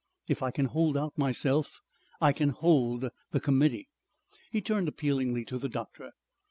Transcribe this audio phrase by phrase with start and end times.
[0.27, 1.79] If I can hold out myself,
[2.19, 3.87] I can hold the Committee."
[4.49, 6.13] He turned appealingly to the doctor.